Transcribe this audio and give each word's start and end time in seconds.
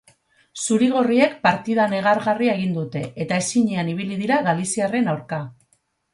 Zuri-gorriek 0.61 1.35
partida 1.43 1.85
negargarria 1.91 2.57
egin 2.61 2.73
dute 2.79 3.03
eta 3.27 3.39
ezinean 3.45 3.93
ibili 3.93 4.19
dira 4.25 4.41
galiziarren 4.51 5.15
aurka. 5.15 5.45